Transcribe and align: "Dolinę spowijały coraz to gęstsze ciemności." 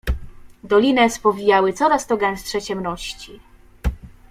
"Dolinę 0.63 1.09
spowijały 1.09 1.73
coraz 1.73 2.07
to 2.07 2.17
gęstsze 2.17 2.61
ciemności." 2.61 3.39